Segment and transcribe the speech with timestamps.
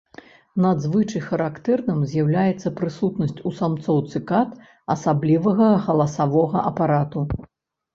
[0.65, 4.49] Надзвычай характэрным з'яўляецца прысутнасць у самцоў цыкад
[4.99, 7.19] асаблівага галасавога апарату.